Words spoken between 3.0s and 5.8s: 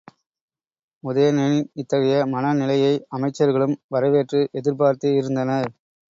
அமைச்சர்களும் வரவேற்று எதிர்பார்த்தே இருந்தனர்.